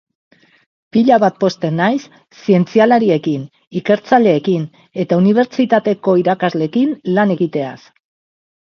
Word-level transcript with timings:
Pila 0.95 1.19
bat 1.23 1.35
pozten 1.43 1.77
naiz 1.79 1.99
zientzialariekin, 2.39 3.45
ikertzaileekin 3.83 4.67
eta 5.05 5.21
unibertsitateko 5.25 6.19
irakasleekin 6.25 7.01
lan 7.17 7.39
egiteaz. 7.41 7.81